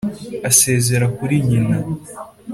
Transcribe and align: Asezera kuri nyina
Asezera 0.49 1.05
kuri 1.17 1.35
nyina 1.47 1.77